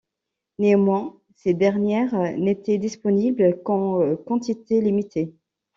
Néanmoins, 0.57 1.21
ces 1.35 1.53
dernières 1.53 2.15
n’étaient 2.35 2.79
disponibles 2.79 3.61
qu’en 3.63 4.15
quantités 4.25 4.81
limitées. 4.81 5.35